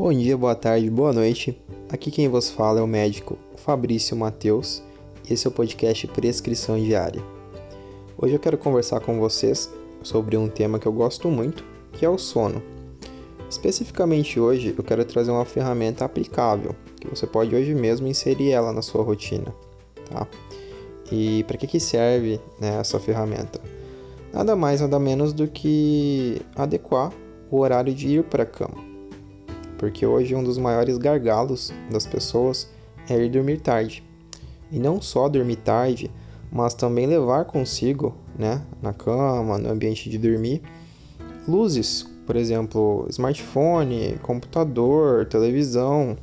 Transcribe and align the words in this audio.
Bom 0.00 0.14
dia, 0.14 0.34
boa 0.34 0.54
tarde, 0.54 0.88
boa 0.88 1.12
noite. 1.12 1.62
Aqui 1.90 2.10
quem 2.10 2.26
vos 2.26 2.48
fala 2.48 2.80
é 2.80 2.82
o 2.82 2.86
médico 2.86 3.36
Fabrício 3.56 4.16
Mateus 4.16 4.82
e 5.28 5.34
esse 5.34 5.46
é 5.46 5.50
o 5.50 5.52
podcast 5.52 6.06
Prescrição 6.06 6.80
Diária. 6.80 7.22
Hoje 8.16 8.32
eu 8.32 8.38
quero 8.38 8.56
conversar 8.56 9.00
com 9.00 9.20
vocês 9.20 9.70
sobre 10.02 10.38
um 10.38 10.48
tema 10.48 10.78
que 10.78 10.88
eu 10.88 10.92
gosto 10.92 11.28
muito, 11.28 11.62
que 11.92 12.02
é 12.02 12.08
o 12.08 12.16
sono. 12.16 12.62
Especificamente 13.50 14.40
hoje 14.40 14.74
eu 14.74 14.82
quero 14.82 15.04
trazer 15.04 15.32
uma 15.32 15.44
ferramenta 15.44 16.02
aplicável, 16.06 16.74
que 16.98 17.06
você 17.06 17.26
pode 17.26 17.54
hoje 17.54 17.74
mesmo 17.74 18.08
inserir 18.08 18.52
ela 18.52 18.72
na 18.72 18.80
sua 18.80 19.02
rotina, 19.02 19.54
tá? 20.10 20.26
E 21.12 21.44
para 21.44 21.58
que, 21.58 21.66
que 21.66 21.78
serve 21.78 22.40
né, 22.58 22.78
essa 22.80 22.98
ferramenta? 22.98 23.60
Nada 24.32 24.56
mais, 24.56 24.80
nada 24.80 24.98
menos 24.98 25.34
do 25.34 25.46
que 25.46 26.40
adequar 26.56 27.12
o 27.50 27.58
horário 27.58 27.92
de 27.92 28.08
ir 28.08 28.24
para 28.24 28.44
a 28.44 28.46
cama 28.46 28.89
porque 29.80 30.04
hoje 30.04 30.34
um 30.34 30.44
dos 30.44 30.58
maiores 30.58 30.98
gargalos 30.98 31.72
das 31.90 32.06
pessoas 32.06 32.68
é 33.08 33.18
ir 33.18 33.30
dormir 33.30 33.60
tarde. 33.60 34.04
E 34.70 34.78
não 34.78 35.00
só 35.00 35.26
dormir 35.26 35.56
tarde, 35.56 36.10
mas 36.52 36.74
também 36.74 37.06
levar 37.06 37.46
consigo, 37.46 38.14
né, 38.38 38.60
na 38.82 38.92
cama, 38.92 39.56
no 39.56 39.70
ambiente 39.70 40.10
de 40.10 40.18
dormir, 40.18 40.60
luzes, 41.48 42.06
por 42.26 42.36
exemplo, 42.36 43.06
smartphone, 43.08 44.18
computador, 44.22 45.24
televisão 45.24 46.14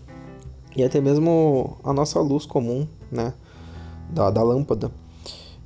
e 0.75 0.83
até 0.83 1.01
mesmo 1.01 1.77
a 1.83 1.91
nossa 1.91 2.19
luz 2.19 2.45
comum, 2.45 2.87
né, 3.11 3.33
da, 4.11 4.29
da 4.29 4.43
lâmpada. 4.43 4.91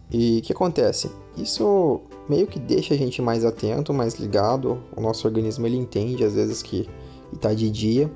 E 0.10 0.40
o 0.40 0.42
que 0.44 0.54
acontece? 0.54 1.12
Isso 1.36 2.00
meio 2.30 2.48
que 2.48 2.58
deixa 2.58 2.94
a 2.94 2.98
gente 2.98 3.22
mais 3.22 3.44
atento, 3.44 3.94
mais 3.94 4.16
ligado. 4.16 4.82
O 4.96 5.02
nosso 5.02 5.28
organismo 5.28 5.68
ele 5.68 5.76
entende 5.76 6.24
às 6.24 6.34
vezes 6.36 6.62
que 6.62 6.88
e 7.34 7.38
tá 7.38 7.54
de 7.54 7.70
dia. 7.70 8.12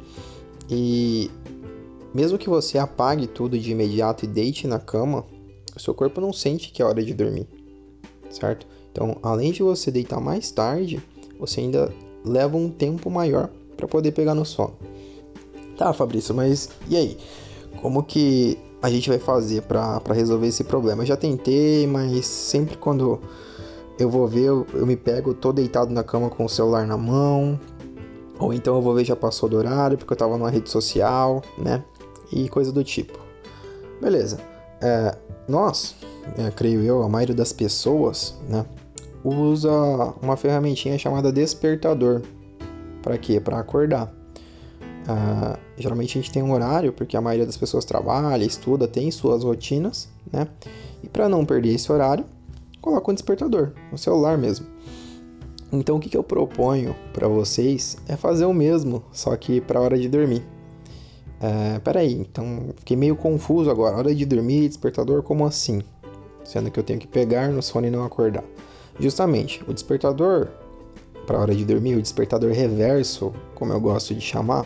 E 0.69 1.29
mesmo 2.13 2.37
que 2.37 2.49
você 2.49 2.77
apague 2.77 3.27
tudo 3.27 3.57
de 3.59 3.71
imediato 3.71 4.25
e 4.25 4.27
deite 4.27 4.67
na 4.67 4.79
cama, 4.79 5.25
o 5.75 5.79
seu 5.79 5.93
corpo 5.93 6.21
não 6.21 6.31
sente 6.31 6.71
que 6.71 6.81
é 6.81 6.85
hora 6.85 7.03
de 7.03 7.13
dormir, 7.13 7.47
certo? 8.29 8.65
Então, 8.91 9.17
além 9.21 9.51
de 9.51 9.61
você 9.61 9.91
deitar 9.91 10.21
mais 10.21 10.49
tarde, 10.49 11.01
você 11.37 11.59
ainda 11.59 11.93
leva 12.23 12.55
um 12.55 12.69
tempo 12.69 13.09
maior 13.09 13.49
para 13.75 13.87
poder 13.87 14.13
pegar 14.13 14.33
no 14.33 14.45
sono. 14.45 14.73
Tá, 15.77 15.91
Fabrício, 15.91 16.33
mas 16.33 16.69
e 16.89 16.95
aí? 16.95 17.17
Como 17.81 18.01
que 18.01 18.57
a 18.81 18.89
gente 18.89 19.09
vai 19.09 19.19
fazer 19.19 19.63
para 19.63 20.01
resolver 20.13 20.47
esse 20.47 20.63
problema? 20.63 21.03
Eu 21.03 21.07
já 21.07 21.17
tentei, 21.17 21.85
mas 21.85 22.25
sempre 22.25 22.77
quando 22.77 23.19
eu 23.99 24.09
vou 24.09 24.27
ver, 24.27 24.45
eu, 24.45 24.65
eu 24.73 24.85
me 24.85 24.95
pego, 24.95 25.33
tô 25.33 25.51
deitado 25.51 25.93
na 25.93 26.03
cama 26.03 26.29
com 26.29 26.45
o 26.45 26.49
celular 26.49 26.87
na 26.87 26.97
mão, 26.97 27.59
ou 28.39 28.53
então 28.53 28.75
eu 28.75 28.81
vou 28.81 28.93
ver 28.93 29.05
já 29.05 29.15
passou 29.15 29.47
do 29.47 29.57
horário 29.57 29.97
porque 29.97 30.11
eu 30.11 30.15
estava 30.15 30.37
numa 30.37 30.49
rede 30.49 30.69
social, 30.69 31.41
né? 31.57 31.83
E 32.31 32.49
coisa 32.49 32.71
do 32.71 32.83
tipo. 32.83 33.17
Beleza. 34.01 34.39
É, 34.81 35.15
nós, 35.47 35.95
é, 36.37 36.51
creio 36.51 36.81
eu, 36.81 37.03
a 37.03 37.09
maioria 37.09 37.35
das 37.35 37.53
pessoas, 37.53 38.35
né? 38.49 38.65
Usa 39.23 39.71
uma 40.21 40.35
ferramentinha 40.37 40.97
chamada 40.97 41.31
despertador. 41.31 42.21
Para 43.01 43.17
quê? 43.17 43.39
Para 43.39 43.59
acordar. 43.59 44.13
Uh, 45.05 45.57
geralmente 45.77 46.17
a 46.17 46.21
gente 46.21 46.31
tem 46.31 46.41
um 46.41 46.51
horário, 46.51 46.91
porque 46.91 47.15
a 47.15 47.21
maioria 47.21 47.45
das 47.45 47.57
pessoas 47.57 47.85
trabalha, 47.85 48.43
estuda, 48.43 48.87
tem 48.87 49.09
suas 49.11 49.43
rotinas, 49.43 50.09
né? 50.31 50.47
E 51.03 51.07
para 51.07 51.29
não 51.29 51.45
perder 51.45 51.73
esse 51.75 51.91
horário, 51.91 52.25
coloca 52.81 53.11
um 53.11 53.13
despertador, 53.13 53.71
no 53.91 53.97
celular 53.97 54.37
mesmo. 54.37 54.65
Então 55.79 55.97
o 55.97 55.99
que, 55.99 56.15
eu 56.15 56.23
proponho 56.23 56.95
para 57.13 57.27
vocês 57.27 57.97
é 58.07 58.15
fazer 58.15 58.45
o 58.45 58.53
mesmo, 58.53 59.03
só 59.11 59.35
que 59.35 59.59
para 59.61 59.79
a 59.79 59.81
hora 59.81 59.97
de 59.97 60.07
dormir. 60.07 60.43
É, 61.41 61.79
peraí, 61.79 62.13
então 62.13 62.69
fiquei 62.77 62.95
meio 62.95 63.15
confuso 63.15 63.69
agora. 63.69 63.97
Hora 63.97 64.15
de 64.15 64.25
dormir, 64.25 64.67
despertador, 64.67 65.21
como 65.21 65.45
assim? 65.45 65.81
Sendo 66.43 66.71
que 66.71 66.79
eu 66.79 66.83
tenho 66.83 66.99
que 66.99 67.07
pegar 67.07 67.49
no 67.49 67.61
sono 67.61 67.87
e 67.87 67.89
não 67.89 68.03
acordar. 68.03 68.43
Justamente, 68.99 69.63
o 69.67 69.73
despertador 69.73 70.47
para 71.25 71.37
a 71.37 71.41
hora 71.41 71.55
de 71.55 71.65
dormir, 71.65 71.95
o 71.95 72.01
despertador 72.01 72.51
reverso, 72.51 73.33
como 73.55 73.73
eu 73.73 73.79
gosto 73.79 74.13
de 74.13 74.21
chamar, 74.21 74.65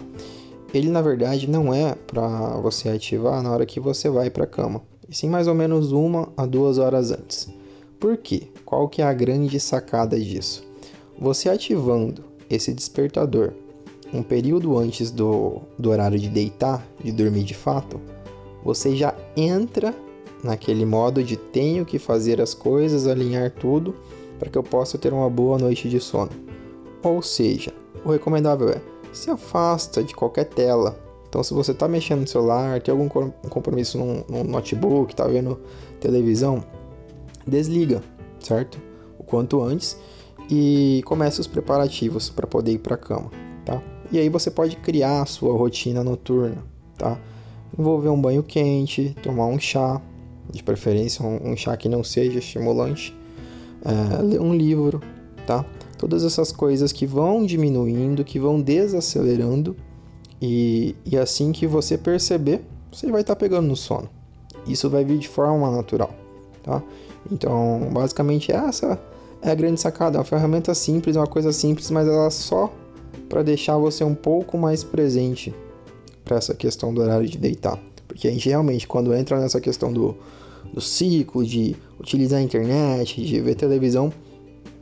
ele 0.73 0.89
na 0.89 1.01
verdade 1.01 1.49
não 1.49 1.73
é 1.73 1.95
para 1.95 2.57
você 2.57 2.89
ativar 2.89 3.41
na 3.41 3.51
hora 3.51 3.65
que 3.65 3.79
você 3.79 4.09
vai 4.09 4.29
para 4.29 4.43
a 4.43 4.47
cama, 4.47 4.81
e 5.07 5.15
sim 5.15 5.29
mais 5.29 5.47
ou 5.47 5.55
menos 5.55 5.91
uma 5.91 6.29
a 6.37 6.45
duas 6.45 6.77
horas 6.77 7.11
antes. 7.11 7.49
Por 7.99 8.17
quê? 8.17 8.49
Qual 8.63 8.87
que 8.87 9.01
é 9.01 9.05
a 9.05 9.13
grande 9.13 9.59
sacada 9.59 10.19
disso? 10.19 10.68
Você 11.21 11.49
ativando 11.49 12.23
esse 12.49 12.73
despertador 12.73 13.51
um 14.13 14.23
período 14.23 14.77
antes 14.77 15.11
do, 15.11 15.61
do 15.77 15.89
horário 15.89 16.17
de 16.17 16.29
deitar, 16.29 16.87
de 17.03 17.11
dormir 17.11 17.43
de 17.43 17.53
fato, 17.53 17.99
você 18.63 18.95
já 18.95 19.13
entra 19.35 19.93
naquele 20.41 20.85
modo 20.85 21.21
de 21.21 21.35
tenho 21.35 21.85
que 21.85 21.99
fazer 21.99 22.39
as 22.39 22.53
coisas, 22.53 23.05
alinhar 23.05 23.51
tudo 23.51 23.95
para 24.39 24.49
que 24.49 24.57
eu 24.57 24.63
possa 24.63 24.97
ter 24.97 25.11
uma 25.11 25.29
boa 25.29 25.57
noite 25.57 25.89
de 25.89 25.99
sono. 25.99 26.31
Ou 27.03 27.21
seja, 27.21 27.73
o 28.05 28.11
recomendável 28.11 28.69
é 28.69 28.81
se 29.11 29.29
afasta 29.29 30.01
de 30.01 30.15
qualquer 30.15 30.45
tela. 30.45 30.97
Então, 31.27 31.43
se 31.43 31.53
você 31.53 31.71
está 31.71 31.85
mexendo 31.85 32.21
no 32.21 32.27
celular, 32.27 32.81
tem 32.81 32.93
algum 32.93 33.09
compromisso 33.49 33.97
no, 33.97 34.23
no 34.29 34.43
notebook, 34.45 35.11
está 35.11 35.27
vendo 35.27 35.59
televisão, 35.99 36.63
desliga, 37.45 38.01
certo? 38.39 38.79
O 39.19 39.23
quanto 39.23 39.61
antes 39.61 39.97
e 40.49 41.01
comece 41.05 41.39
os 41.39 41.47
preparativos 41.47 42.29
para 42.29 42.47
poder 42.47 42.73
ir 42.73 42.79
para 42.79 42.95
a 42.95 42.97
cama, 42.97 43.29
tá? 43.63 43.81
E 44.11 44.17
aí 44.17 44.27
você 44.27 44.49
pode 44.49 44.75
criar 44.77 45.21
a 45.21 45.25
sua 45.25 45.53
rotina 45.53 46.03
noturna, 46.03 46.63
tá? 46.97 47.19
Envolver 47.77 48.09
um 48.09 48.19
banho 48.19 48.41
quente, 48.41 49.15
tomar 49.21 49.45
um 49.45 49.59
chá, 49.59 50.01
de 50.51 50.63
preferência 50.63 51.23
um, 51.23 51.51
um 51.51 51.55
chá 51.55 51.77
que 51.77 51.87
não 51.87 52.03
seja 52.03 52.39
estimulante, 52.39 53.15
é, 53.85 54.21
ler 54.23 54.41
um 54.41 54.53
livro, 54.53 55.01
tá? 55.45 55.63
Todas 55.97 56.23
essas 56.23 56.51
coisas 56.51 56.91
que 56.91 57.05
vão 57.05 57.45
diminuindo, 57.45 58.23
que 58.23 58.39
vão 58.39 58.59
desacelerando 58.59 59.75
e, 60.41 60.95
e 61.05 61.17
assim 61.17 61.51
que 61.51 61.67
você 61.67 61.97
perceber, 61.97 62.61
você 62.91 63.11
vai 63.11 63.21
estar 63.21 63.35
tá 63.35 63.39
pegando 63.39 63.67
no 63.67 63.75
sono. 63.75 64.09
Isso 64.65 64.89
vai 64.89 65.05
vir 65.05 65.19
de 65.19 65.27
forma 65.27 65.69
natural, 65.69 66.13
tá? 66.63 66.81
Então, 67.31 67.89
basicamente 67.91 68.51
essa 68.51 68.99
é 69.41 69.51
a 69.51 69.55
grande 69.55 69.79
sacada. 69.79 70.17
É 70.17 70.19
uma 70.19 70.25
ferramenta 70.25 70.73
simples, 70.73 71.15
uma 71.15 71.27
coisa 71.27 71.51
simples, 71.51 71.89
mas 71.91 72.07
ela 72.07 72.29
só 72.29 72.71
para 73.27 73.43
deixar 73.43 73.77
você 73.77 74.03
um 74.03 74.15
pouco 74.15 74.57
mais 74.57 74.83
presente 74.83 75.53
para 76.23 76.37
essa 76.37 76.53
questão 76.53 76.93
do 76.93 77.01
horário 77.01 77.27
de 77.27 77.37
deitar. 77.37 77.79
Porque 78.07 78.27
a 78.27 78.31
gente 78.31 78.49
realmente, 78.49 78.87
quando 78.87 79.13
entra 79.13 79.39
nessa 79.39 79.61
questão 79.61 79.93
do, 79.93 80.15
do 80.73 80.81
ciclo, 80.81 81.45
de 81.45 81.75
utilizar 81.99 82.39
a 82.39 82.43
internet, 82.43 83.23
de 83.23 83.39
ver 83.39 83.55
televisão, 83.55 84.11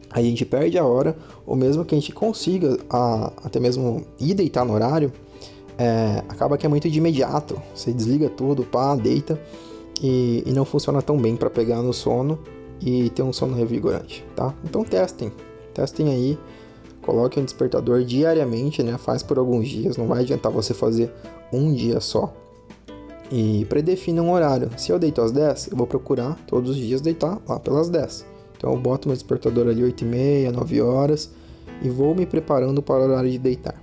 a 0.09 0.21
gente 0.21 0.45
perde 0.45 0.77
a 0.77 0.85
hora, 0.85 1.17
ou 1.45 1.55
mesmo 1.55 1.83
que 1.83 1.93
a 1.93 1.99
gente 1.99 2.13
consiga 2.13 2.77
a, 2.89 3.31
até 3.43 3.59
mesmo 3.59 4.05
ir 4.19 4.33
deitar 4.33 4.65
no 4.65 4.73
horário, 4.73 5.11
é, 5.77 6.23
acaba 6.29 6.57
que 6.57 6.65
é 6.65 6.69
muito 6.69 6.89
de 6.89 6.97
imediato. 6.97 7.61
Você 7.75 7.91
desliga 7.91 8.29
tudo, 8.29 8.63
pá, 8.63 8.95
deita, 8.95 9.39
e, 10.01 10.43
e 10.45 10.51
não 10.51 10.63
funciona 10.63 11.01
tão 11.01 11.17
bem 11.17 11.35
para 11.35 11.49
pegar 11.49 11.81
no 11.81 11.93
sono 11.93 12.39
e 12.81 13.09
ter 13.09 13.23
um 13.23 13.33
sono 13.33 13.55
revigorante, 13.55 14.25
tá? 14.35 14.53
Então 14.63 14.83
testem, 14.83 15.31
testem 15.73 16.09
aí, 16.09 16.37
coloque 17.01 17.39
um 17.39 17.43
despertador 17.43 18.03
diariamente, 18.03 18.83
né? 18.83 18.97
Faz 18.97 19.23
por 19.23 19.37
alguns 19.37 19.67
dias, 19.67 19.97
não 19.97 20.07
vai 20.07 20.21
adiantar 20.21 20.51
você 20.51 20.73
fazer 20.73 21.11
um 21.51 21.73
dia 21.73 21.99
só. 21.99 22.33
E 23.31 23.65
predefina 23.65 24.21
um 24.21 24.31
horário. 24.31 24.69
Se 24.77 24.91
eu 24.91 24.97
deito 24.97 25.21
às 25.21 25.31
10, 25.31 25.69
eu 25.71 25.77
vou 25.77 25.85
procurar 25.85 26.37
todos 26.47 26.71
os 26.71 26.77
dias 26.77 27.01
deitar 27.01 27.41
lá 27.47 27.59
pelas 27.59 27.89
10. 27.89 28.25
Então 28.57 28.71
eu 28.71 28.79
boto 28.79 29.07
meu 29.07 29.15
despertador 29.15 29.67
ali 29.67 29.83
8 29.83 30.01
e 30.01 30.07
meia, 30.07 30.51
9 30.51 30.81
horas 30.81 31.29
e 31.81 31.89
vou 31.89 32.15
me 32.15 32.25
preparando 32.25 32.81
para 32.81 33.01
o 33.01 33.03
horário 33.03 33.29
de 33.29 33.37
deitar, 33.37 33.75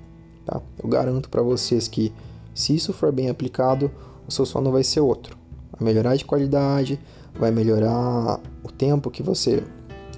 tá? 0.45 0.61
Eu 0.83 0.89
garanto 0.89 1.29
para 1.29 1.43
vocês 1.43 1.87
que 1.87 2.13
se 2.55 2.75
isso 2.75 2.93
for 2.93 3.13
bem 3.13 3.29
aplicado, 3.29 3.91
o 4.27 4.33
seu 4.33 4.47
sono 4.47 4.73
vai 4.73 4.83
ser 4.83 5.01
outro. 5.01 5.37
Vai 5.79 5.93
melhorar 5.93 6.17
de 6.17 6.25
qualidade, 6.25 7.00
vai 7.38 7.50
melhorar 7.50 8.41
o 8.62 8.71
tempo 8.71 9.11
que 9.11 9.23
você 9.23 9.62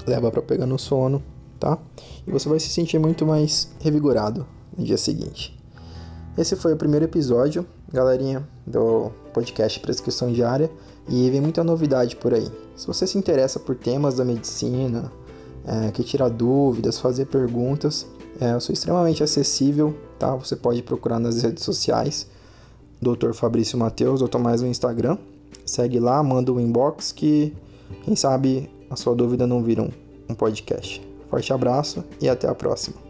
leva 0.06 0.31
para 0.31 0.43
pegar 0.43 0.67
no 0.67 0.79
sono, 0.79 1.23
tá? 1.58 1.79
E 2.26 2.31
você 2.31 2.49
vai 2.49 2.61
se 2.61 2.69
sentir 2.69 2.99
muito 2.99 3.26
mais 3.26 3.70
revigorado 3.81 4.47
no 4.76 4.85
dia 4.85 4.99
seguinte. 4.99 5.56
Esse 6.37 6.55
foi 6.55 6.75
o 6.75 6.76
primeiro 6.76 7.06
episódio, 7.06 7.67
galerinha, 7.91 8.47
do 8.67 9.11
podcast 9.32 9.81
Prescrição 9.81 10.31
Diária 10.31 10.70
e 11.08 11.31
vem 11.31 11.41
muita 11.41 11.64
novidade 11.64 12.14
por 12.17 12.35
aí. 12.35 12.47
Se 12.76 12.87
você 12.87 13.06
se 13.06 13.17
interessa 13.17 13.59
por 13.59 13.75
temas 13.75 14.17
da 14.17 14.25
medicina, 14.25 15.11
é, 15.64 15.91
quer 15.91 16.02
tirar 16.02 16.29
dúvidas, 16.29 16.99
fazer 16.99 17.26
perguntas, 17.26 18.06
é, 18.38 18.52
eu 18.52 18.61
sou 18.61 18.73
extremamente 18.73 19.23
acessível, 19.23 19.97
tá? 20.19 20.35
Você 20.37 20.55
pode 20.55 20.82
procurar 20.82 21.19
nas 21.19 21.43
redes 21.43 21.64
sociais, 21.64 22.26
Dr. 23.00 23.32
Fabrício 23.32 23.79
Mateus, 23.79 24.20
ou 24.20 24.41
mais 24.41 24.61
no 24.61 24.69
Instagram, 24.69 25.17
Segue 25.67 25.99
lá, 25.99 26.23
manda 26.23 26.53
um 26.53 26.61
inbox 26.61 27.11
que, 27.11 27.53
quem 28.05 28.15
sabe, 28.15 28.71
a 28.89 28.97
sua 28.97 29.15
dúvida 29.15 29.47
não 29.47 29.63
vira 29.63 29.83
um, 29.83 30.35
podcast. 30.35 31.03
Forte 31.29 31.53
abraço 31.53 32.05
e 32.21 32.29
até 32.29 32.49
a 32.49 32.55
próxima. 32.55 33.06